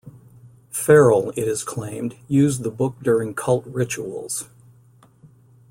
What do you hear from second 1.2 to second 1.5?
it